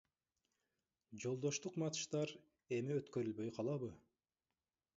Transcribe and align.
Жолдоштук 1.25 1.77
матчтар 1.83 2.33
эми 2.79 2.99
өткөрүлбөй 3.01 3.55
калабы? 3.59 3.91